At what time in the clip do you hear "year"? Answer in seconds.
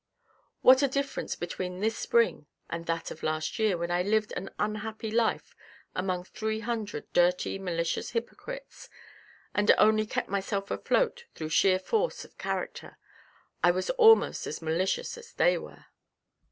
3.59-3.77